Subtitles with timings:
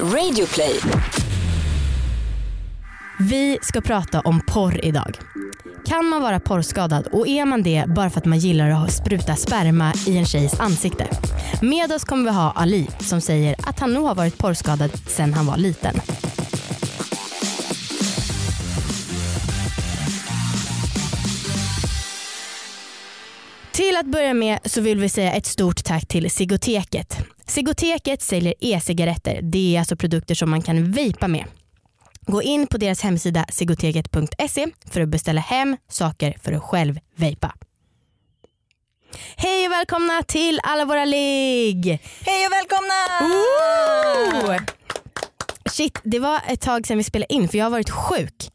[0.00, 0.80] Radioplay.
[3.18, 5.18] Vi ska prata om porr idag.
[5.86, 9.36] Kan man vara porrskadad och är man det bara för att man gillar att spruta
[9.36, 11.06] sperma i en tjejs ansikte?
[11.62, 15.32] Med oss kommer vi ha Ali som säger att han nog har varit porrskadad sedan
[15.34, 15.94] han var liten.
[23.74, 27.18] Till att börja med så vill vi säga ett stort tack till Sigoteket.
[27.46, 29.40] Sigoteket säljer e-cigaretter.
[29.42, 31.44] Det är alltså produkter som man kan vejpa med.
[32.20, 37.54] Gå in på deras hemsida sigoteket.se för att beställa hem saker för att själv vejpa.
[39.36, 41.86] Hej och välkomna till alla våra ligg!
[42.20, 42.94] Hej och välkomna!
[43.20, 44.58] Woo!
[45.70, 48.50] Shit, det var ett tag sedan vi spelade in för jag har varit sjuk.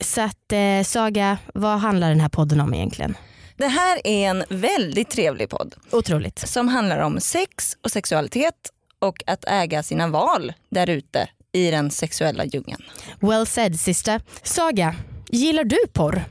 [0.00, 3.16] Så att eh, Saga, vad handlar den här podden om egentligen?
[3.56, 6.38] Det här är en väldigt trevlig podd Otroligt.
[6.38, 11.90] som handlar om sex och sexualitet och att äga sina val där ute i den
[11.90, 12.82] sexuella djungeln.
[13.20, 14.20] Well said sista.
[14.42, 14.94] Saga,
[15.28, 16.24] gillar du porr?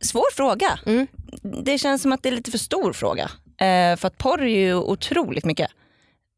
[0.00, 0.78] Svår fråga.
[0.86, 1.06] Mm.
[1.64, 3.30] Det känns som att det är lite för stor fråga.
[3.60, 5.70] Eh, för att porr är ju otroligt mycket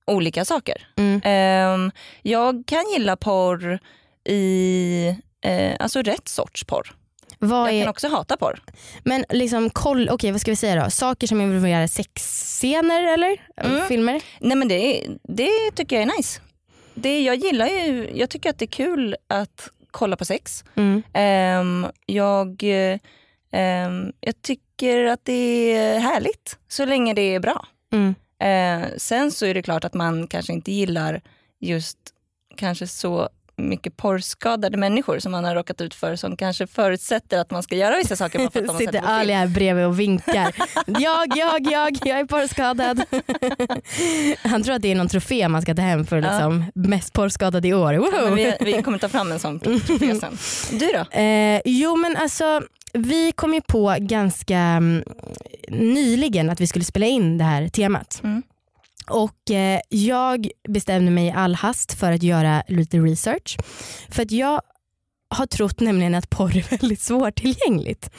[0.07, 0.89] olika saker.
[0.97, 1.21] Mm.
[1.23, 3.79] Eh, jag kan gilla porr
[4.29, 6.95] i eh, alltså rätt sorts porr.
[7.49, 8.61] Vad Jag är, kan också hata porr.
[9.05, 10.91] men liksom koll, okej vad ska vi säga då?
[10.91, 13.37] Saker som involverar sexscener eller?
[13.57, 13.89] Mm.
[13.89, 14.23] Filmer?
[14.41, 16.41] Nej men det, det tycker jag är nice.
[16.95, 20.65] Det, jag gillar ju, jag tycker att det är kul att kolla på sex.
[20.75, 21.03] Mm.
[21.13, 22.63] Ehm, jag,
[23.51, 27.67] ehm, jag tycker att det är härligt så länge det är bra.
[27.93, 28.15] Mm.
[28.39, 31.21] Eh, sen så är det klart att man kanske inte gillar
[31.61, 31.99] just
[32.57, 37.51] kanske så mycket porrskadade människor som man har råkat ut för som kanske förutsätter att
[37.51, 40.55] man ska göra vissa saker bara för att de Sitter Ali här bredvid och vinkar.
[40.87, 43.03] jag, jag, jag, jag är porrskadad.
[44.51, 46.31] Han tror att det är någon trofé man ska ta hem för Ja.
[46.31, 47.95] liksom, mest porrskadad i år.
[47.95, 50.39] Ja, vi, vi kommer ta fram en sån trofé sen.
[50.79, 51.19] Du då?
[51.21, 55.03] Eh, jo men alltså vi kom ju på ganska mm,
[55.69, 58.21] nyligen att vi skulle spela in det här temat.
[58.25, 58.43] Mm.
[59.09, 63.57] Och eh, jag bestämde mig i all hast för att göra lite research.
[64.09, 64.61] För att jag
[65.29, 68.11] har trott nämligen att porr är väldigt svårtillgängligt.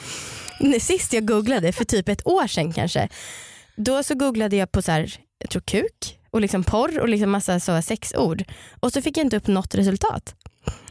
[0.80, 3.08] Sist jag googlade, för typ ett år sedan kanske,
[3.76, 7.30] då så googlade jag på så här, jag tror kuk och liksom porr och liksom
[7.30, 8.44] massa så sexord.
[8.80, 10.34] Och så fick jag inte upp något resultat.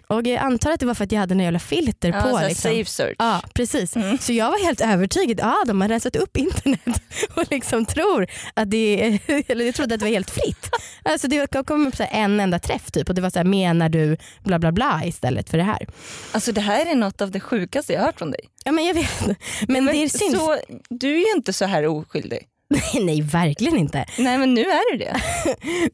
[0.08, 2.38] Och jag antar att det var för att jag hade en jävla filter Ja, på.
[2.38, 2.72] så Liksom.
[2.72, 3.16] Safe search.
[3.20, 3.96] Ja precis.
[3.96, 4.18] Mm.
[4.18, 7.02] Så jag var helt övertygad, ah, de har rensat upp internet
[7.36, 9.20] och liksom tror att det är,
[9.52, 10.70] eller jag trodde att det var helt fritt.
[11.04, 13.44] Alltså det kom upp så här en enda träff typ och det var så här,
[13.44, 15.88] menar du bla bla bla istället för det här.
[16.32, 18.42] Alltså det här är något av det sjukaste jag har hört från dig.
[18.64, 19.38] Ja men jag vet.
[19.68, 20.38] Men, det är synd.
[20.38, 20.58] så,
[20.90, 22.48] du är ju inte så här oskyldig.
[23.02, 24.06] Nej, verkligen inte.
[24.18, 25.22] Nej men nu är du det.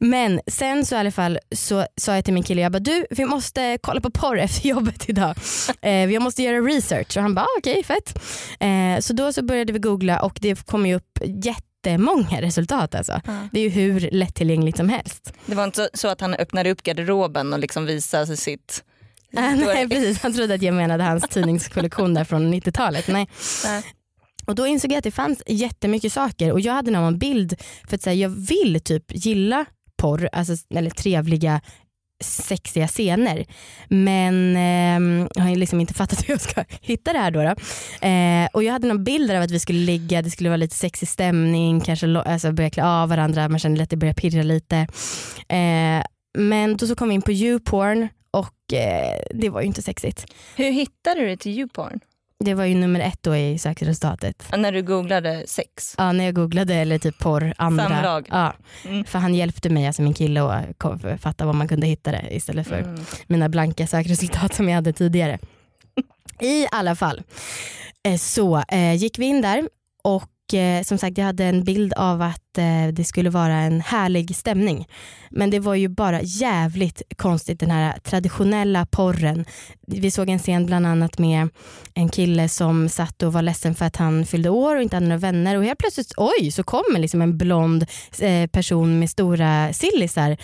[0.00, 3.06] Men sen så i alla fall så sa jag till min kille, jag bara du
[3.10, 5.34] vi måste kolla på porr efter jobbet idag.
[5.82, 8.18] Eh, jag måste göra research och han bara ah, okej fett.
[8.60, 13.20] Eh, så då så började vi googla och det kom ju upp jättemånga resultat alltså.
[13.52, 15.32] Det är ju hur lättillgängligt som helst.
[15.46, 18.84] Det var inte så, att han öppnade upp garderoben och liksom visade sitt...
[19.30, 23.08] Nej precis, han trodde att jag menade hans tidningskollektion där från 90-talet.
[23.08, 23.28] Nej.
[23.64, 23.82] Nej.
[24.46, 27.54] Och då insåg jag att det fanns jättemycket saker och jag hade någon bild
[27.88, 29.64] för att säga jag vill typ gilla
[29.96, 31.60] porr, alltså, eller trevliga
[32.22, 33.44] sexiga scener.
[33.88, 37.42] Men eh, jag har liksom inte fattat hur jag ska hitta det här då.
[37.42, 37.54] då.
[38.06, 40.76] Eh, och jag hade någon bild av att vi skulle ligga, det skulle vara lite
[40.76, 44.76] sexig stämning, kanske alltså börja klä av varandra, man kände att det började pirra lite.
[45.48, 46.04] Eh,
[46.38, 50.26] men då så kom vi in på YouPorn och eh, det var ju inte sexigt.
[50.56, 52.00] Hur hittade du det till YouPorn?
[52.44, 54.46] Det var ju nummer ett då i sökresultatet.
[54.50, 55.94] Ja, När du googlade sex?
[55.98, 57.84] Ja, när jag googlade eller typ porr, andra.
[57.88, 58.26] Samlag.
[58.30, 58.54] Ja,
[58.84, 59.04] Mm.
[59.04, 62.66] för han hjälpte mig, alltså min kille, att fatta var man kunde hitta det istället
[62.68, 63.04] för Mm.
[63.26, 65.38] mina blanka sökresultat som jag hade tidigare.
[66.40, 67.22] I alla fall
[68.08, 69.68] eh, så eh, gick vi in där
[70.04, 73.80] och eh, som sagt jag hade en bild av att eh, det skulle vara en
[73.80, 74.86] härlig stämning.
[75.30, 79.44] Men det var ju bara jävligt konstigt den här traditionella porren.
[79.86, 81.48] Vi såg en scen bland annat med
[81.94, 85.06] en kille som satt och var ledsen för att han fyllde år och inte hade
[85.06, 87.86] några vänner och helt plötsligt oj så kommer liksom en blond
[88.20, 90.36] eh, person med stora sillisar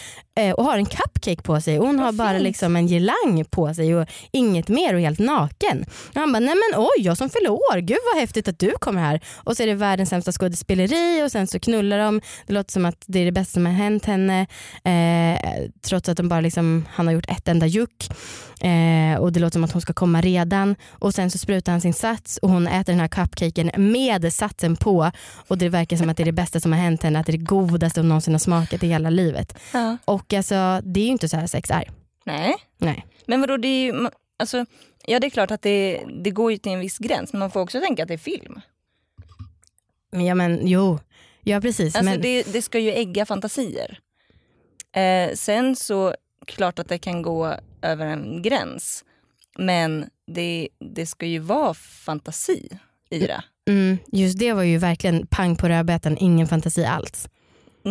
[0.56, 3.96] och har en cupcake på sig och hon har bara liksom en girlang på sig
[3.96, 5.84] och inget mer och helt naken.
[6.08, 8.72] Och han bara nej men oj jag som fyller år, gud vad häftigt att du
[8.80, 9.20] kommer här.
[9.36, 12.20] Och så är det världens sämsta skådespeleri och sen så knullar om.
[12.46, 14.46] Det låter som att det är det bästa som har hänt henne
[14.84, 18.08] eh, trots att de bara liksom, han har gjort ett enda juck.
[18.60, 21.80] Eh, och det låter som att hon ska komma redan och sen så sprutar han
[21.80, 25.10] sin sats och hon äter den här cupcaken med satsen på
[25.48, 27.32] och det verkar som att det är det bästa som har hänt henne, att det
[27.32, 29.58] är det godaste hon någonsin har smakat i hela livet.
[29.72, 29.96] Ja.
[30.04, 31.90] Och alltså det är ju inte så här sex är.
[32.24, 32.54] Nej.
[32.78, 33.06] Nej.
[33.26, 34.08] Men vadå, det är ju,
[34.38, 34.66] alltså,
[35.06, 37.50] ja det är klart att det, det går ju till en viss gräns men man
[37.50, 38.60] får också tänka att det är film.
[40.10, 40.98] Ja men jo,
[41.40, 41.96] ja precis.
[41.96, 43.98] Alltså men, det, det ska ju ägga fantasier.
[44.92, 46.14] Eh, sen så
[46.46, 49.04] klart att det kan gå över en gräns.
[49.58, 52.68] Men det, det ska ju vara fantasi
[53.10, 53.42] i det.
[53.70, 57.28] mm, just det var ju verkligen pang på rödbetan, ingen fantasi alls.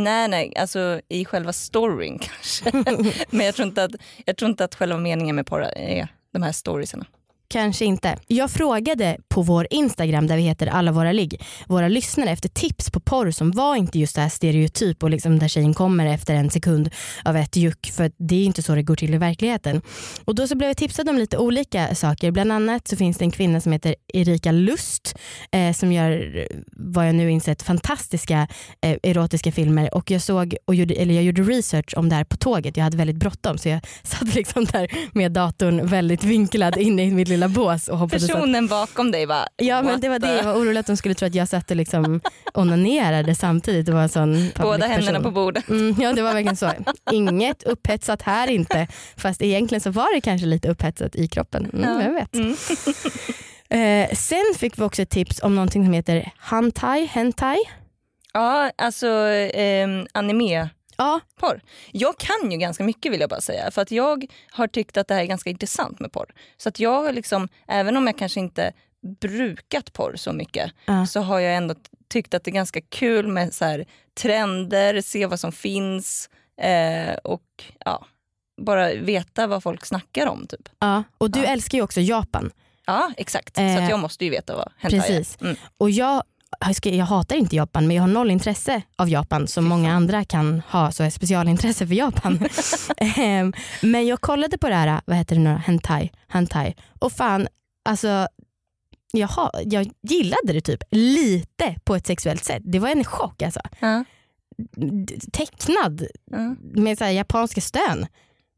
[0.03, 2.71] Nej, nej, alltså i själva storyn kanske.
[3.29, 3.91] Men jag tror, inte att,
[4.25, 7.05] jag tror inte att själva meningen med porr är de här storiesarna.
[7.49, 8.17] Kanske inte.
[8.27, 12.91] Jag frågade på vår Instagram där vi heter alla våra ligg våra lyssnare efter tips
[12.91, 16.35] på porr som var inte just det här stereotyp och liksom där tjejen kommer efter
[16.35, 16.89] en sekund
[17.25, 19.81] av ett juck för det är inte så det går till i verkligheten.
[20.25, 22.31] Och då så blev jag tipsad om lite olika saker.
[22.31, 25.17] Bland annat så finns det en kvinna som heter Erika Lust
[25.51, 28.47] eh, som gör vad jag nu insett fantastiska
[28.81, 32.23] eh, erotiska filmer och jag såg och gjorde, eller jag gjorde research om det här
[32.23, 32.77] på tåget.
[32.77, 37.11] Jag hade väldigt bråttom så jag satt liksom där med datorn väldigt vinklad inne i
[37.11, 40.35] mitt lilla bås och hoppades att Personen bakom dig bara, Ja men det var det,
[40.35, 42.21] jag var orolig att de skulle tro att jag satt och liksom
[42.53, 45.69] onanerade samtidigt och var en sån Båda händerna på bordet.
[45.69, 46.71] Mm, ja det var verkligen så.
[47.11, 48.87] Inget upphetsat här inte.
[49.17, 51.65] Fast egentligen så var det kanske lite upphetsat i kroppen.
[51.73, 52.03] Mm, Ja.
[52.03, 52.35] Jag vet.
[52.35, 52.55] Mm.
[53.69, 57.05] Eh, sen fick vi också ett tips om någonting som heter hentai.
[57.05, 57.57] hentai.
[58.33, 61.61] Ja, alltså eh, anime Ja, porr.
[61.91, 63.71] Jag kan ju ganska mycket vill jag bara säga.
[63.71, 66.33] För att jag har tyckt att det här är ganska intressant med porr.
[66.57, 68.73] Så att jag har liksom, även om jag kanske inte
[69.19, 71.05] brukat porr så mycket Ja.
[71.05, 71.75] så har jag ändå
[72.09, 73.85] tyckt att det är ganska kul med så här,
[74.21, 76.29] trender, se vad som finns
[76.61, 78.05] eh, och ja,
[78.61, 80.47] bara veta vad folk snackar om.
[80.47, 80.69] Typ.
[80.79, 81.03] ja.
[81.17, 81.45] och du Ja.
[81.45, 82.51] älskar ju också Japan.
[82.85, 83.55] Ja, exakt.
[83.55, 85.37] Så Eh, jag måste ju veta vad hentai precis.
[85.41, 85.45] är.
[85.45, 85.57] Mm.
[85.77, 86.23] Och jag,
[86.83, 90.61] jag hatar inte Japan men jag har noll intresse av Japan som många andra kan
[90.69, 92.39] ha så är specialintresse för Japan.
[92.97, 97.47] Ehm, men jag kollade på det här, vad heter det nu hentai, hentai och fan
[97.89, 98.27] alltså
[99.13, 102.61] jag, ha, jag gillade det typ lite på ett sexuellt sätt.
[102.65, 103.59] Det var en chock alltså.
[104.77, 106.55] D- Tecknad ja.
[106.59, 108.05] med så japanska stön.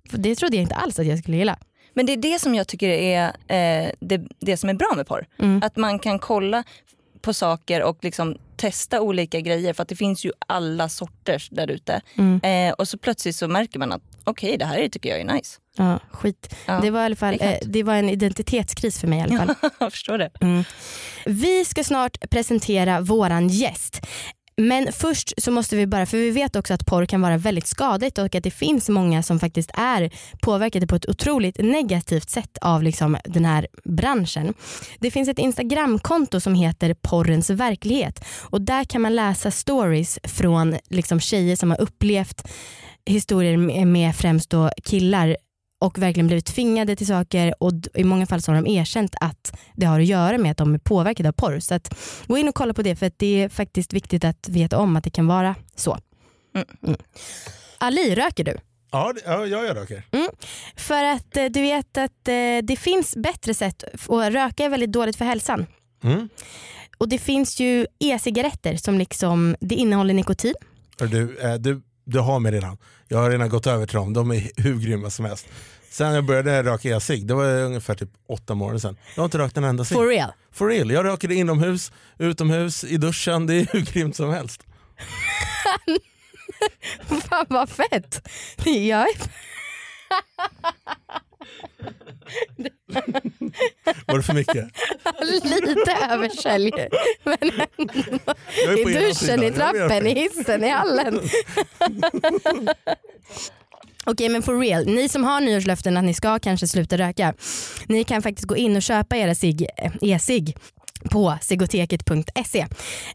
[0.10, 1.58] För Det trodde jag inte alls att jag skulle gilla.
[1.94, 5.08] Men det är det som jag tycker är eh, det, det som är bra med
[5.08, 5.26] porr.
[5.40, 5.62] Mm.
[5.64, 6.64] Att man kan kolla
[7.30, 11.68] på saker och liksom testa olika grejer för att det finns ju alla sorters där
[11.72, 12.02] ute.
[12.18, 12.42] Mm.
[12.44, 15.60] Eh, och så plötsligt så märker man att okej det här tycker jag är nice.
[15.78, 16.56] Ja, skit.
[16.66, 19.38] Ja, Det, var i alla fall, eh, det var en identitetskris för mig i alla
[19.38, 19.56] fall.
[19.80, 20.30] jag förstår det.
[20.42, 20.64] Mm.
[21.26, 24.02] Vi ska snart presentera våran gäst.
[24.60, 27.68] Men först så måste vi bara, för vi vet också att porr kan vara väldigt
[27.68, 30.12] skadligt och att det finns många som faktiskt är
[30.42, 34.54] påverkade på ett otroligt negativt sätt av liksom den här branschen.
[35.00, 40.76] Det finns ett Instagramkonto som heter porrens verklighet och där kan man läsa stories från
[40.90, 42.48] liksom tjejer som har upplevt
[43.06, 45.38] historier med- främst då killar
[45.80, 49.54] och verkligen blivit tvingade till saker och i många fall så har de erkänt att
[49.76, 51.60] det har att göra med att de är påverkade av porr.
[51.60, 51.96] Så att
[52.28, 54.96] gå in och kolla på det för att det är faktiskt viktigt att veta om
[54.96, 55.98] att det kan vara så.
[56.56, 56.68] Mm.
[56.88, 57.00] Mm.
[57.78, 58.58] Ali, röker du?
[58.92, 60.04] Ja, det- ja jag röker.
[60.76, 62.34] För att eh, du vet att eh,
[62.64, 65.66] det finns bättre sätt och röka är väldigt dåligt för hälsan.
[66.04, 66.30] Mm.
[66.98, 70.54] Och det finns ju e-cigaretter som liksom, det innehåller nikotin.
[70.98, 72.78] Du, eh, du, du har mig redan.
[73.08, 75.48] Jag har redan gått över till dem, de är hur grymma som helst.
[75.90, 78.98] Sen jag började röka e-cigg, det var ungefär typ åtta månader sedan.
[79.16, 79.98] Jag har inte rökt en enda cigg.
[79.98, 80.32] For real.
[80.52, 84.64] For real, jag röker inomhus, utomhus, i duschen, det är hur grymt som helst.
[87.30, 88.28] Fan vad fett.
[88.66, 89.10] Jag är
[94.06, 94.68] Var det för mycket?
[95.44, 96.72] lite översälj.
[97.24, 97.38] Men
[98.68, 101.20] är i duschen, i trappen, i hissen, i hallen.
[104.06, 107.34] Okej men for real, ni som har nyårslöften att ni ska kanske sluta röka.
[107.88, 110.58] Ni kan faktiskt gå in och köpa era eh, e-cigg
[111.12, 112.60] på sigoteket.se.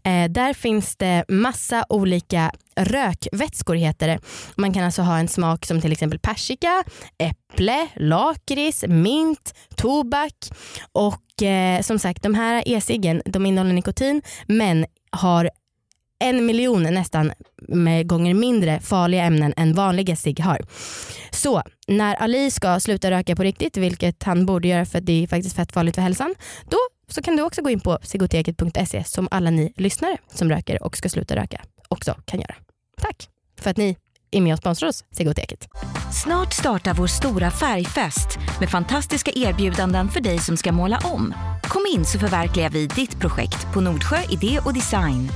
[0.04, 4.18] Eh, där finns det massa olika rökvätskor heter det.
[4.56, 6.84] Man kan alltså ha en smak som till exempel persika,
[7.18, 10.34] äpple, lakrits, mint, tobak
[10.92, 15.50] och eh, som sagt de här e-ciggen de innehåller nikotin men har
[16.18, 17.32] en miljon nästan
[17.68, 20.60] med gånger mindre farliga ämnen än vanliga cigg har.
[21.30, 25.22] Så när Ali ska sluta röka på riktigt, vilket han borde göra för att det
[25.22, 26.34] är faktiskt fett farligt för hälsan,
[26.70, 30.82] då så kan du också gå in på sigoteket.se som alla ni lyssnare som röker
[30.82, 32.54] och ska sluta röka också kan göra.
[33.00, 33.28] Tack
[33.61, 33.96] för att ni
[34.30, 35.68] är med och sponsrar oss, Segoteket.
[36.23, 41.34] Snart startar vår stora färgfest med fantastiska erbjudanden för dig som ska måla om.
[41.62, 45.28] Kom in så förverkligar vi ditt projekt på Nordsjö Idé och Design.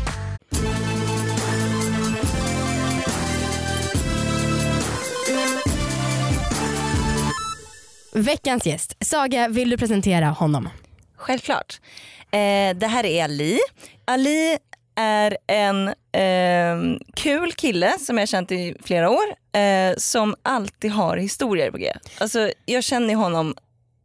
[8.14, 8.96] Veckans gäst.
[9.00, 10.68] Saga, vill du presentera honom?
[11.28, 11.80] Självklart.
[12.30, 13.58] Eh, det här är Ali.
[14.04, 14.58] Ali
[14.96, 19.24] är en eh, kul kille som jag har känt i flera år
[19.60, 21.92] eh, som alltid har historier på G.
[22.18, 23.54] Alltså, jag känner honom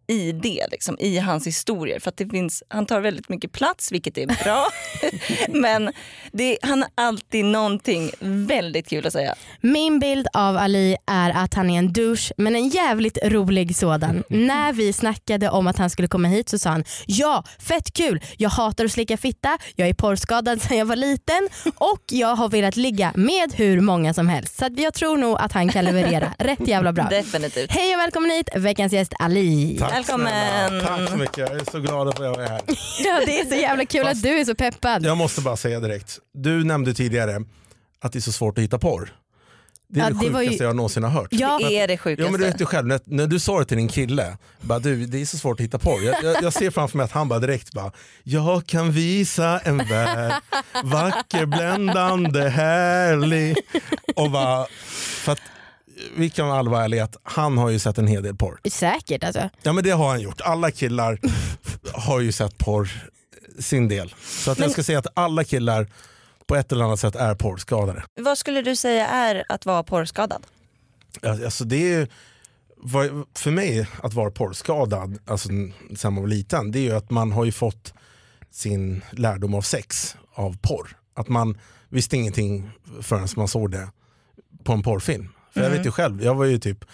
[0.08, 2.00] i det, liksom, i hans historier.
[2.00, 4.68] För att det finns, han tar väldigt mycket plats, vilket är bra.
[5.62, 5.92] Men
[6.32, 9.36] det, han har alltid någonting väldigt kul att säga.
[9.62, 14.24] Min bild av Ali är att han är en douche, men en jävligt rolig sådan.
[14.30, 18.24] När vi snackade om att han skulle komma hit så sa han ja, fett kul,
[18.38, 22.50] jag hatar att slicka fitta, jag är porrskadad sedan jag var liten och jag har
[22.50, 24.58] velat ligga med hur många som helst.
[24.58, 27.08] Så att jag tror nog att han kan leverera rätt jävla bra.
[27.10, 27.72] Definitivt.
[27.72, 29.78] Hej och välkommen hit, veckans gäst Ali.
[29.80, 30.82] Tack Välkommen.
[30.82, 32.62] Tack så mycket, jag är så glad att jag är här.
[33.06, 35.06] Ja, det är så jävla kul att du är så peppad.
[35.06, 37.44] Jag måste bara säga direkt, du nämnde tidigare
[38.02, 39.14] att det är så svårt att hitta porr.
[39.90, 41.28] Det är Ja, det det sjukaste ju- jag någonsin har hört.
[41.32, 41.60] Ja.
[41.64, 42.32] Det är det Ja, sjukaste.
[42.32, 45.06] men du vet ju själv, när, när du sa det till din kille, bara, du,
[45.06, 46.02] det är så svårt att hitta porr.
[46.04, 47.92] Jag, jag, jag ser framför mig att han bara direkt bara,
[48.24, 50.34] jag kan visa en värld,
[50.84, 53.58] vacker, bländande, härlig.
[54.16, 54.66] Och bara,
[55.24, 55.40] för att,
[56.16, 58.60] vi kan alla vara ärliga att han har ju sett en hel del porr.
[58.70, 59.50] Säkert alltså.
[59.62, 60.42] Ja men det har han gjort.
[60.42, 61.20] Alla killar
[61.94, 63.10] har ju sett porr
[63.60, 64.14] sin del.
[64.22, 65.88] Så att jag ska säga att alla killar
[66.48, 68.04] på ett eller annat sätt är porrskadade.
[68.22, 70.44] Vad skulle du säga är att vara porrskadad?
[71.22, 72.08] Alltså det är ju,
[73.38, 75.50] för mig att vara porrskadad, alltså
[75.96, 77.94] sen man var liten, det är ju att man har ju fått
[78.52, 80.98] sin lärdom av sex av porr.
[81.16, 81.58] Att man
[81.90, 82.70] visste ingenting
[83.02, 83.90] förrän man såg det
[84.64, 85.30] på en porrfilm.
[85.54, 86.86] För jag vet ju själv, jag var ju typ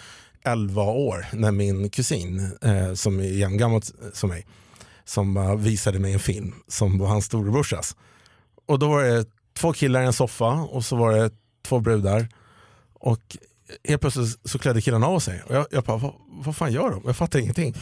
[0.44, 4.46] 11 år när min kusin, eh, som är jämngammal som mig,
[5.04, 7.96] som eh, visade mig en film som var hans storebrorsas.
[8.66, 9.24] Och då var det
[9.58, 11.30] två killar i en soffa och så var det
[11.62, 12.28] två brudar.
[12.94, 13.36] Och
[13.88, 15.42] helt plötsligt så klädde killarna av sig.
[15.46, 17.02] Och jag, jag bara, vad, vad fan gör de?
[17.06, 17.74] Jag fattar ingenting.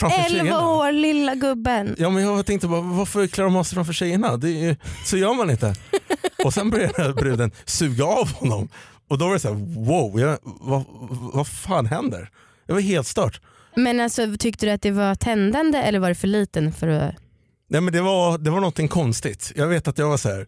[0.00, 0.68] Framför 11 tjejerna.
[0.68, 1.94] år, lilla gubben.
[1.98, 4.36] Ja men jag tänkte bara, varför klär de av sig framför tjejerna?
[4.36, 5.74] Det är, så gör man inte.
[6.44, 8.68] Och sen började bruden suga av honom.
[9.08, 10.84] Och då var det så här, wow, jag, vad,
[11.34, 12.30] vad fan händer?
[12.66, 13.40] Det var helt stört.
[13.76, 17.14] Men alltså, tyckte du att det var tändande eller var det för liten för att...
[17.70, 19.52] Nej men det var, det var någonting konstigt.
[19.56, 20.46] Jag vet att jag var så här,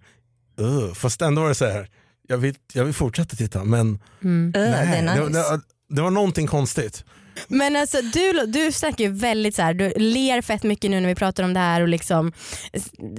[0.61, 1.89] "Ugh", fast ändå var det så här,
[2.29, 4.53] jag vill, jag vill fortsätta titta men Mm.
[4.53, 5.39] Det nej, är nice.
[5.39, 5.61] det, det,
[5.97, 7.05] det var någonting konstigt.
[7.49, 11.09] Men alltså du, du snackar ju väldigt så här, du ler fett mycket nu när
[11.09, 12.33] vi pratar om det här och liksom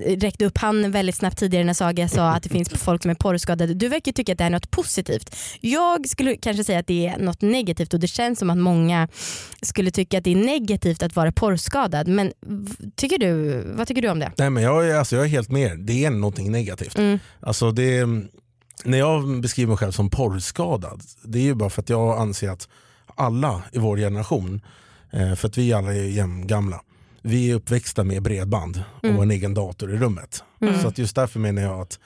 [0.06, 3.16] räckte upp handen väldigt snabbt tidigare när Saga sa att det finns folk som är
[3.16, 3.74] porrskadade.
[3.74, 5.36] Du verkar tycka att det är något positivt.
[5.62, 9.08] Jag skulle kanske säga att det är något negativt och det känns som att många
[9.62, 12.08] skulle tycka att det är negativt att vara porrskadad.
[12.08, 12.32] Men
[12.96, 14.32] tycker du, vad tycker du om det?
[14.38, 16.98] Nej men jag, är- alltså, jag är helt med det är någonting negativt.
[16.98, 17.20] Mm.
[17.40, 18.06] Alltså det,
[18.84, 22.50] när jag beskriver mig själv som porrskadad, det är ju bara för att jag anser
[22.50, 22.68] att
[23.22, 24.62] alla i vår generation,
[25.12, 26.82] eh, för att vi alla är jämngamla,
[27.22, 29.22] vi är uppväxta med bredband och Mm.
[29.22, 30.44] en egen dator i rummet.
[30.62, 30.82] Mm.
[30.82, 32.00] Så att just därför menar jag att,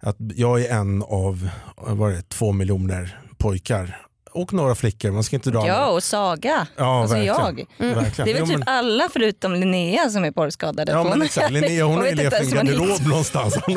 [0.00, 3.96] att jag är en av vad är det, två miljoner pojkar
[4.36, 6.66] och några flickor, man ska inte dra Ja, och Saga.
[6.76, 7.66] ja alltså verkligen.
[7.78, 7.94] jag.
[7.94, 8.26] verkligen.
[8.26, 10.92] Det är väl Jo, typ men- alla förutom Linnea som är porrskadade.
[10.92, 13.56] Ja men exakt, Linnea hon har ju levt i en hon garderob någonstans.
[13.66, 13.74] Hon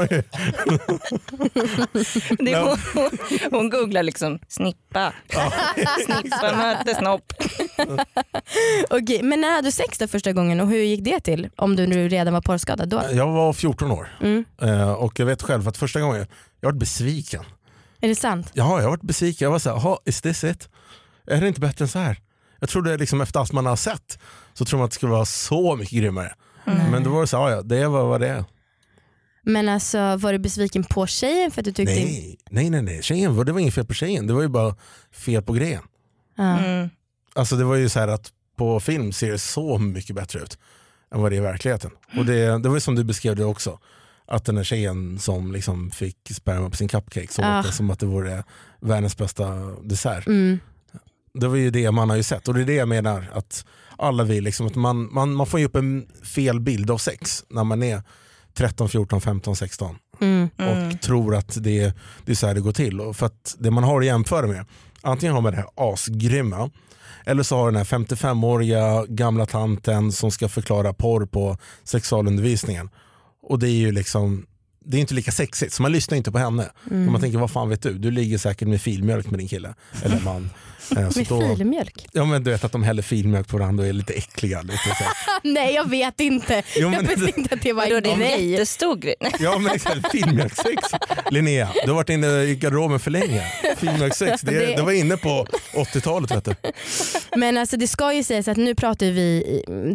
[2.40, 2.62] Det är,
[2.94, 3.10] hon,
[3.52, 5.14] hon googlar liksom snippa.
[6.06, 7.34] snippa möter snopp.
[8.90, 11.50] Okej, men när hade du sex då första gången och hur gick det till?
[11.58, 13.02] Om du nu redan var porrskadad då?
[13.12, 14.46] jag var 14 år Mm.
[14.62, 16.28] eh, och jag vet själv att första gången
[16.62, 17.44] jag var besviken.
[18.02, 18.50] Är det sant?
[18.54, 19.46] Ja, jag var besviken.
[19.46, 20.70] Jag var såhär, "Jaha, is this it?
[21.28, 22.18] Är det inte bättre än så här?
[22.60, 24.20] Jag trodde liksom efter allt man har sett
[24.54, 26.34] så tror man att det skulle vara så mycket grymmare.
[26.66, 28.44] Men då var det så här, ja, det var vad det är.
[29.44, 33.04] Men alltså var du besviken på tjejen för att du tyckte Nej, nej, nej, nej.
[33.04, 34.76] Tjejen, var- det var inget fel på tjejen, det var ju bara
[35.12, 35.84] fel på grejen.
[36.38, 36.90] Mm.
[37.36, 40.58] Alltså det var ju så här att på film ser det så mycket bättre ut
[41.14, 41.92] än vad det är i verkligheten.
[42.18, 43.80] Och det, det var ju som du beskrev det också.
[44.32, 47.62] Att den här tjejen som liksom fick sperma på sin cupcake såg Ah.
[47.62, 48.44] det som att det vore
[48.80, 49.46] världens bästa
[49.84, 50.28] dessert.
[50.28, 50.60] Mm.
[51.34, 53.66] Det var ju det man har ju sett och det är det jag menar att
[53.98, 57.44] alla vi liksom, att man, man, man får ju upp en fel bild av sex
[57.50, 58.04] när man är
[58.54, 60.50] 13, 14, 15, 16 Mm.
[60.58, 60.88] Mm.
[60.94, 61.94] och tror att det,
[62.26, 63.02] det är så här det går till.
[63.02, 64.66] Och för att det man har att jämföra med,
[65.02, 66.70] antingen har man det här asgrymma
[67.26, 72.90] eller så har den här 55-åriga gamla tanten som ska förklara porr på sexualundervisningen.
[73.50, 74.46] Och det är ju liksom
[74.86, 76.70] det är inte lika sexigt så man lyssnar inte på henne.
[76.92, 77.12] Mm.
[77.12, 79.74] Man tänker vad fan vet du, du ligger säkert med filmjölk med din kille.
[80.04, 80.50] Eller man.
[80.98, 82.06] Eh, så Med då, filmjölk?
[82.12, 84.62] ja, men du vet att de häller filmjölk på varandra och är lite äckliga.
[84.62, 84.78] Lite.
[85.44, 86.64] Nej jag vet inte.
[86.76, 88.50] Jo, men jag visste inte att det var en det är en grej.
[88.50, 89.16] jättestor grej.
[89.40, 90.84] Ja men exakt, filmjölkssex.
[91.32, 93.44] Linnea, du har varit inne i garderoben för länge.
[93.78, 96.56] Filmjölkssex, det, Det- det var inne på 80-talet vet du.
[97.36, 99.44] Men alltså det ska ju sägas att nu pratar vi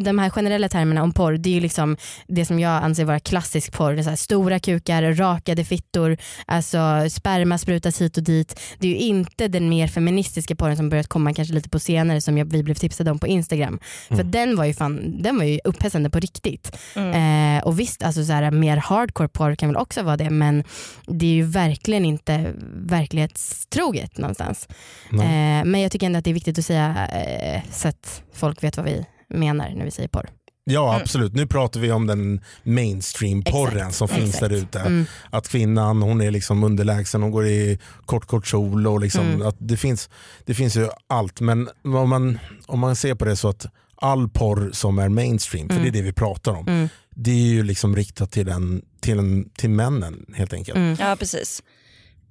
[0.04, 1.32] de här generella termerna om porr.
[1.32, 3.92] Det är ju liksom det som jag anser vara klassisk porr.
[3.92, 6.16] Det är så här stora kukar, rakade fittor,
[6.46, 8.60] alltså sperma sprutas hit och dit.
[8.78, 12.20] Det är ju inte den mer feministiska porren som börjat komma kanske lite på senare
[12.20, 13.78] som jag, vi blev tipsade om på Instagram.
[14.08, 16.78] För den var ju fan, den var ju upphetsande på riktigt.
[16.94, 17.56] Mm.
[17.56, 20.64] Eh, och visst, alltså så här, mer hardcore porr kan väl också vara det men
[21.06, 24.68] det är ju verkligen inte verklighetstroget någonstans.
[25.12, 28.62] Eh, men jag tycker ändå att det är viktigt att säga eh, så att folk
[28.62, 30.30] vet vad vi menar när vi säger porr.
[30.66, 31.02] Ja Mm.
[31.02, 34.50] absolut, nu pratar vi om den mainstream-porren som finns exakt.
[34.50, 34.80] där ute.
[34.80, 35.04] Mm.
[35.30, 39.46] Att kvinnan hon är liksom underlägsen, hon går i kort kort kjol och liksom, Mm.
[39.46, 40.08] att det, finns,
[40.44, 41.40] det finns ju allt.
[41.40, 43.66] Men om man, om man ser på det så att
[43.96, 45.82] all porr som är mainstream, för Mm.
[45.82, 46.88] det är det vi pratar om, Mm.
[47.14, 50.76] det är ju liksom riktat till, en, till, en, till männen helt enkelt.
[50.76, 50.96] Mm.
[51.00, 51.62] Ja precis.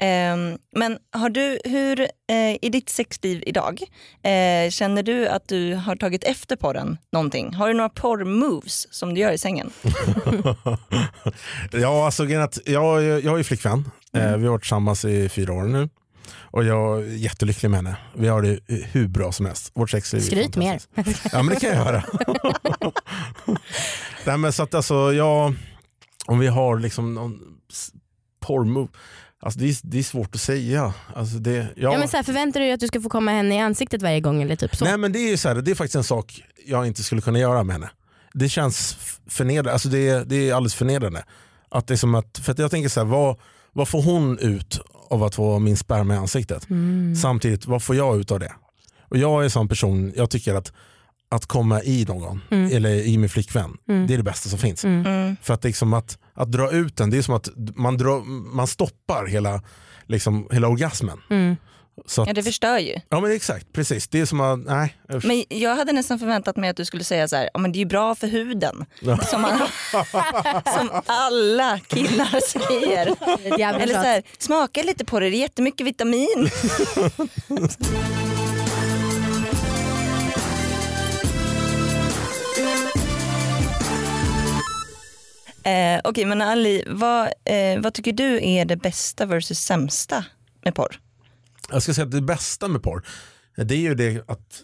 [0.03, 3.81] Ehm, men har du, hur, eh, i ditt sexliv idag,
[4.23, 7.53] eh, känner du att du har tagit efter porren någonting?
[7.53, 9.69] Har du några porr-moves som du gör i sängen?
[11.71, 14.27] ja, alltså, är jag, jag har ju flickvän, Mm.
[14.27, 15.89] eh, vi har varit tillsammans i fyra år nu.
[16.35, 17.95] Och jag är jättelycklig med henne.
[18.13, 18.59] Vi har det
[18.91, 19.71] hur bra som helst.
[19.75, 20.81] Vårt sexliv är Skryt mer.
[21.31, 22.03] Ja men det kan jag göra.
[24.25, 25.53] Nej, men så att alltså, jag,
[26.25, 27.39] om vi har liksom någon
[28.39, 28.87] porrmove,
[29.43, 30.93] alltså det, är, det är svårt att säga.
[31.15, 31.93] Alltså det, ja.
[31.93, 34.01] Ja, men så här, förväntar du dig att du ska få komma henne i ansiktet
[34.01, 34.85] varje gång eller typ så?
[34.85, 37.21] Nej men det är, ju så här, det är faktiskt en sak jag inte skulle
[37.21, 37.89] kunna göra med henne.
[38.33, 38.97] Det känns
[39.27, 41.25] förnedrande, alltså det, är, det är alldeles förnedrande.
[41.69, 43.39] Att det är som att, för att jag tänker så här, vad,
[43.73, 46.69] vad får hon ut av att få min sperma i ansiktet?
[46.69, 47.15] Mm.
[47.15, 48.53] Samtidigt, vad får jag ut av det?
[49.09, 50.73] Och jag är en sån person, jag tycker att
[51.35, 52.75] att komma i någon, Mm.
[52.77, 54.07] eller i min flickvän, Mm.
[54.07, 54.83] det är det bästa som finns.
[54.85, 55.05] Mm.
[55.05, 55.35] Mm.
[55.41, 58.21] För att, liksom att, att dra ut den, det är som att man, drar,
[58.55, 59.61] man stoppar hela,
[60.07, 61.17] liksom, hela orgasmen.
[61.29, 61.55] Mm.
[62.05, 62.95] Så att, Ja det förstör ju.
[63.09, 64.07] ja men exakt, precis.
[64.07, 64.95] Det är som att, nej.
[65.23, 67.77] Men jag hade nästan förväntat mig att du skulle säga så här, ja, men det
[67.77, 68.85] är ju bra för huden.
[69.01, 69.17] Ja.
[69.17, 69.51] Som, man,
[70.77, 73.05] som alla killar säger.
[73.81, 76.49] Eller så här, smaka lite på det, det är jättemycket vitamin.
[85.63, 90.25] Eh, Okej men Ali, vad, eh, vad tycker du är det bästa versus sämsta
[90.63, 90.99] med porr?
[91.71, 93.05] Jag ska säga att det bästa med porr,
[93.55, 94.63] det är ju det att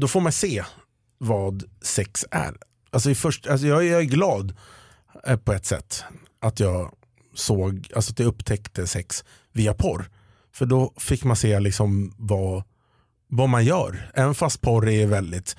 [0.00, 0.64] då får man se
[1.18, 2.56] vad sex är.
[2.90, 4.56] Alltså i först, alltså jag, jag är glad
[5.26, 6.04] eh, på ett sätt
[6.40, 6.94] att jag
[7.34, 10.10] såg, alltså att jag upptäckte sex via porr.
[10.52, 12.62] För då fick man se liksom vad,
[13.28, 14.10] vad man gör.
[14.14, 15.56] Även fast porr är väldigt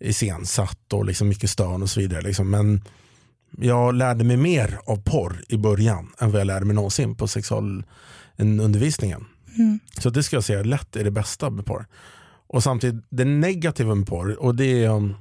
[0.00, 2.22] iscensatt och liksom mycket stön och så vidare.
[2.22, 2.50] Liksom.
[2.50, 2.84] Men
[3.50, 7.28] jag lärde mig mer av porr i början än vad jag lärde mig någonsin på
[7.28, 9.24] sexualundervisningen.
[9.98, 11.86] Så det ska jag säga lätt är det bästa med porr.
[12.46, 15.14] Och samtidigt det negativa med porr, och det är, um,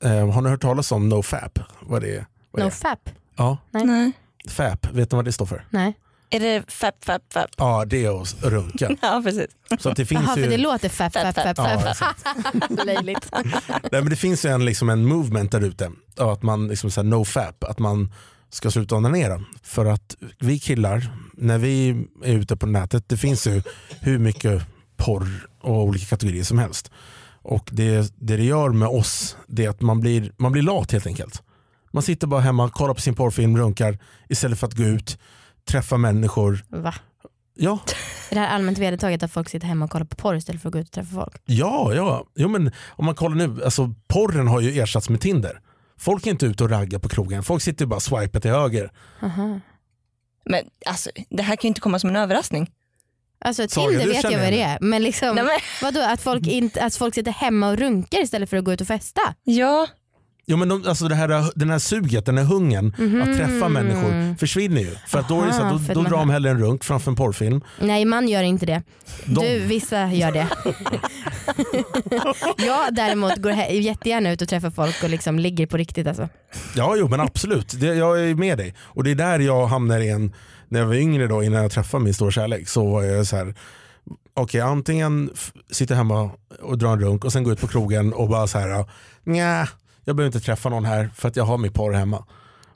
[0.00, 1.58] eh, har ni hört talas om NoFap?
[1.80, 2.26] Vad det är?
[2.50, 2.70] Vad det No är?
[2.70, 3.10] fap?
[3.36, 3.84] Ja, Nej.
[3.84, 4.12] Nej.
[4.48, 5.66] FAP, vet ni vad det står för?
[5.70, 5.94] Nej.
[6.34, 7.50] Är det fap, fap, fap?
[7.56, 8.96] Ja, det är att runka.
[9.02, 9.46] Ja precis.
[9.78, 10.42] Så att det finns Jaha, ju...
[10.42, 11.86] för det låter fap, fap, fap, Ja, fap.
[11.86, 12.24] exakt.
[12.86, 13.28] Löjligt.
[13.92, 16.90] Nej, men det finns ju en, liksom en movement där ute, av att man liksom
[16.90, 18.12] så här, no fap, att man
[18.50, 19.44] ska sluta onanera.
[19.62, 23.62] För att vi killar, när vi är ute på nätet, det finns ju
[24.00, 24.62] hur mycket
[24.96, 26.90] porr och olika kategorier som helst.
[27.42, 30.92] Och det det, det gör med oss, det är att man blir, man blir lat
[30.92, 31.42] helt enkelt.
[31.92, 35.18] Man sitter bara hemma, kollar på sin porrfilm, runkar, istället för att gå ut,
[35.70, 36.64] träffa människor.
[36.68, 36.94] Va?
[37.54, 37.78] Ja,
[38.30, 40.68] Är det här allmänt vedertaget att folk sitter hemma och kollar på porr istället för
[40.68, 41.42] att gå ut och träffa folk?
[41.44, 42.26] Ja, ja.
[42.34, 45.60] Jo, men om man kollar nu, alltså, porren har ju ersatts med Tinder.
[45.98, 48.90] Folk är inte ute och raggar på krogen, folk sitter bara och swipar till höger.
[49.22, 49.60] Aha.
[50.44, 52.70] Men alltså, det här kan ju inte komma som en överraskning.
[53.40, 54.74] Alltså Saga, Tinder vet jag vad det henne.
[54.74, 54.78] är.
[54.80, 58.50] Men liksom, Nej, men, vadå att folk, inte, att folk sitter hemma och runkar istället
[58.50, 59.20] för att gå ut och festa?
[59.44, 59.86] ja,
[60.46, 62.86] Jo, men de, alltså det här, den här suget, den här hungern
[63.22, 64.96] att träffa människor försvinner ju.
[65.06, 65.78] För att då, är det så Mhm.
[65.78, 67.60] För då, då man drar de hellre en runk framför en porrfilm.
[67.80, 68.82] Nej man gör inte det.
[69.24, 70.46] De, Du, vissa gör det.
[72.66, 76.28] jag däremot går jättegärna ut och träffar folk och liksom ligger på riktigt alltså.
[76.76, 77.80] Ja, jo, men absolut.
[77.80, 78.74] Det, jag är med dig.
[78.80, 80.32] Och det är där jag hamnar i en,
[80.68, 83.36] när jag var yngre då, innan jag träffade min stora kärlek, så var jag så
[83.36, 83.54] här.
[84.34, 85.30] Okej, antingen
[85.70, 86.30] sitta hemma
[86.62, 88.84] och dra en runk och sen gå ut på krogen och bara så här,
[89.24, 89.68] nja,
[90.04, 92.24] jag behöver inte träffa någon här för att jag har min porr hemma.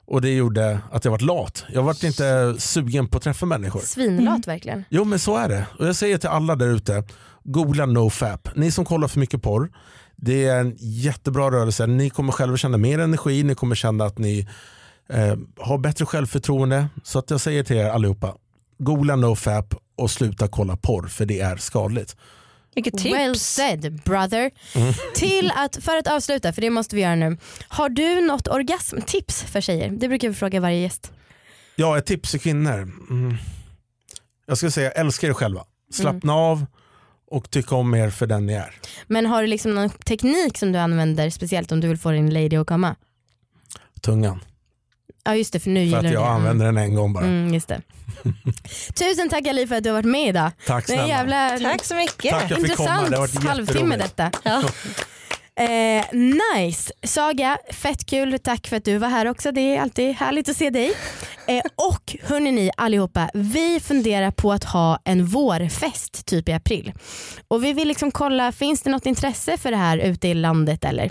[0.05, 1.65] Och det gjorde att jag var lat.
[1.73, 3.79] Jag var inte sugen på att träffa människor.
[3.79, 4.83] Svinlat verkligen.
[4.89, 5.65] Jo men så är det.
[5.79, 7.03] Och jag säger till alla där ute,
[7.43, 8.49] googla nofap.
[8.55, 9.71] Ni som kollar för mycket porr,
[10.15, 11.87] det är en jättebra rörelse.
[11.87, 14.47] Ni kommer själva känna mer energi, ni kommer känna att ni
[15.09, 16.87] eh, har bättre självförtroende.
[17.03, 18.35] Så att jag säger till er allihopa,
[18.77, 22.15] googla nofap och sluta kolla porr för det är skadligt.
[22.75, 23.15] Vilket tips.
[23.15, 24.51] Well said brother.
[24.75, 24.93] Mm.
[25.15, 27.37] Till att, för att avsluta, för det måste vi göra nu.
[27.67, 29.89] Har du något orgasmtips för tjejer?
[29.89, 31.11] Det brukar vi fråga varje gäst.
[31.75, 32.81] Ja, ett tips till kvinnor.
[33.09, 33.35] Mm.
[34.45, 35.65] Jag ska säga älska er själva.
[35.93, 36.65] Slappna av
[37.31, 38.75] och tycka om er för den ni är.
[39.07, 42.33] Men har du liksom någon teknik som du använder speciellt om du vill få din
[42.33, 42.95] lady att komma?
[44.01, 44.39] Tungan.
[45.23, 46.27] Ja just det för nu För gillar att jag det.
[46.29, 47.23] använder den en gång bara.
[47.25, 47.81] Mm, just det.
[48.93, 50.51] Tusen tack Ali för att du har varit med idag.
[50.67, 51.07] Tack snälla.
[51.07, 52.31] jävla Tack så mycket.
[52.31, 52.51] Tack.
[52.51, 52.89] jag fick komma.
[52.89, 54.31] intressant Det har varit halvtimme detta.
[54.43, 54.63] Ja.
[55.59, 56.05] Eh,
[56.55, 56.91] nice.
[57.03, 58.39] Saga, fett kul.
[58.39, 59.51] Tack för att du var här också.
[59.51, 60.93] Det är alltid härligt att se dig.
[61.47, 66.93] Eh, och hörni ni allihopa, vi funderar på att ha en vårfest typ i april.
[67.47, 70.85] Och vi vill liksom kolla, finns det något intresse för det här ute i landet
[70.85, 71.05] eller?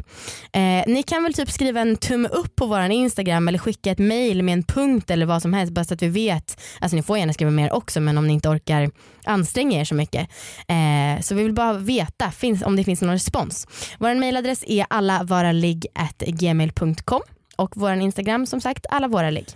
[0.53, 3.99] Eh, ni kan väl typ skriva en tumme upp på våran Instagram eller skicka ett
[3.99, 6.61] mail med en punkt eller vad som helst bara så att vi vet.
[6.81, 8.91] Alltså ni får gärna skriva mer också men om ni inte orkar
[9.25, 10.29] anstränga er så mycket.
[10.69, 13.67] Eh, så vi vill bara veta finns, om det finns någon respons.
[13.99, 17.22] Vår mailadress är allavaraligg.gmail.com
[17.57, 19.46] och vår Instagram som sagt alla våra ligg.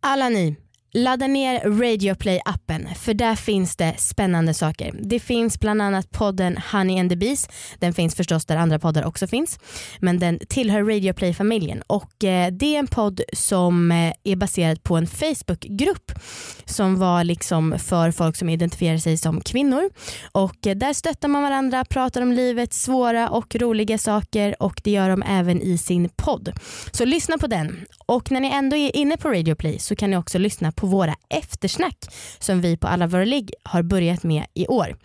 [0.00, 0.56] Alla ni,
[0.96, 4.94] ladda ner Radioplay appen för där finns det spännande saker.
[5.00, 7.48] Det finns bland annat podden Honey and the Bees.
[7.78, 9.58] Den finns förstås där andra poddar också finns.
[10.00, 14.96] Men den tillhör Radioplay-familjen och eh, det är en podd som eh, är baserad på
[14.96, 16.12] en Facebookgrupp
[16.64, 19.90] som var liksom för folk som identifierar sig som kvinnor.
[20.32, 24.90] Och eh, där stöttar man varandra, pratar om livet, svåra och roliga saker och det
[24.90, 26.52] gör de även i sin podd.
[26.92, 27.86] Så lyssna på den.
[28.06, 30.85] Och när ni ändå är inne på Radio Play så kan ni också lyssna på
[30.86, 31.96] våra eftersnack
[32.38, 34.96] som vi på alla våra ligg har börjat med i år.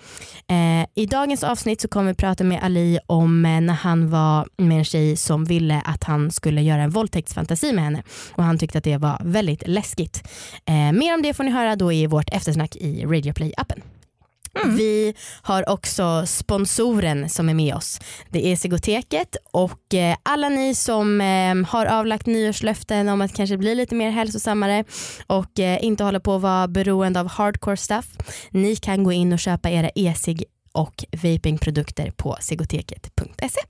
[0.47, 4.47] Eh, I dagens avsnitt så kommer vi prata med Ali om eh, när han var
[4.57, 8.03] med en tjej som ville att han skulle göra en våldtäktsfantasi med henne
[8.35, 10.23] och han tyckte att det var väldigt läskigt.
[10.65, 13.33] Eh, mer om det får ni höra då i vårt eftersnack i Radio
[14.59, 14.75] Mm.
[14.75, 17.99] Vi har också sponsoren som är med oss.
[18.29, 23.57] Det är Segoteket och eh, alla ni som eh, har avlagt nyårslöften om att kanske
[23.57, 24.83] bli lite mer hälsosammare
[25.27, 28.05] och eh, inte hålla på att vara beroende av hardcore stuff.
[28.49, 33.61] Ni kan gå in och köpa era e-cigg och vapingprodukter på segoteket.se.